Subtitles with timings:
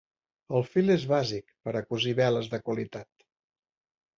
[0.59, 3.29] El fil és bàsic per a cosir veles de qualitat.